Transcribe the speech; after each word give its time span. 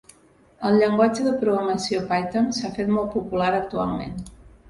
El 0.67 0.77
llenguatge 0.83 1.25
de 1.27 1.33
programació 1.43 2.01
python 2.13 2.49
s'ha 2.59 2.73
fet 2.77 2.91
molt 2.97 3.13
popular 3.17 3.53
actualment. 3.61 4.19